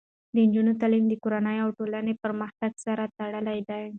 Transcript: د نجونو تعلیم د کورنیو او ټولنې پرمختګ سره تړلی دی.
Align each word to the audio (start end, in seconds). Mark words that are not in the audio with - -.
د 0.33 0.35
نجونو 0.47 0.71
تعلیم 0.81 1.05
د 1.09 1.13
کورنیو 1.23 1.63
او 1.65 1.69
ټولنې 1.77 2.13
پرمختګ 2.23 2.71
سره 2.85 3.03
تړلی 3.17 3.59
دی. 3.69 3.83